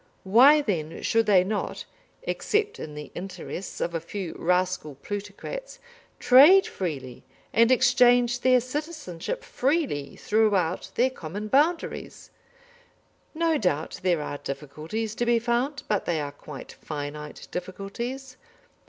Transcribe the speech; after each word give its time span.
Why, 0.23 0.61
then, 0.61 1.03
should 1.03 1.27
they 1.27 1.43
not 1.43 1.85
except 2.23 2.79
in 2.79 2.95
the 2.95 3.11
interests 3.13 3.79
of 3.79 3.93
a 3.93 3.99
few 3.99 4.35
rascal 4.39 4.95
plutocrats 4.95 5.77
trade 6.19 6.65
freely 6.65 7.23
and 7.53 7.71
exchange 7.71 8.39
their 8.39 8.61
citizenship 8.61 9.43
freely 9.43 10.15
throughout 10.15 10.89
their 10.95 11.11
common 11.11 11.49
boundaries? 11.49 12.31
No 13.35 13.59
doubt 13.59 13.99
there 14.01 14.23
are 14.23 14.39
difficulties 14.39 15.13
to 15.13 15.25
be 15.27 15.37
found, 15.37 15.83
but 15.87 16.05
they 16.05 16.19
are 16.19 16.31
quite 16.31 16.71
finite 16.71 17.47
difficulties. 17.51 18.37